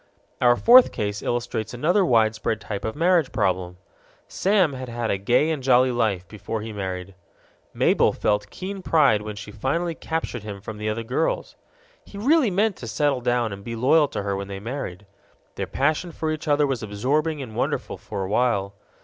[0.41, 3.77] Our fourth case illustrates another widespread type of marriage problem.
[4.27, 7.13] Sam had had a gay and jolly life before he married.
[7.71, 11.55] Mabel felt keen pride when she finally captured him from the other girls.
[12.03, 15.05] He really meant to settle down and be loyal to her when they married.
[15.53, 18.73] Their passion for each other was absorbing and wonderful for a while.